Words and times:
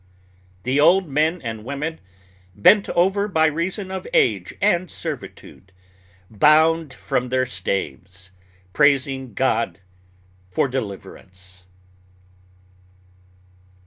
The 0.63 0.79
old 0.79 1.07
men 1.07 1.43
and 1.43 1.63
women, 1.63 1.99
bent 2.55 2.89
over 2.89 3.27
by 3.27 3.45
reason 3.45 3.91
of 3.91 4.07
age 4.15 4.51
and 4.59 4.89
servitude, 4.89 5.71
bound 6.27 6.91
from 6.91 7.29
their 7.29 7.45
staves, 7.45 8.31
praising 8.73 9.35
God 9.35 9.79
for 10.49 10.67
deliverance. 10.67 11.67